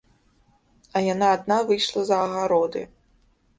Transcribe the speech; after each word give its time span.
А 0.95 1.03
яна 1.13 1.27
адна 1.35 1.59
выйшла 1.69 2.01
за 2.11 2.17
агароды. 2.25 2.81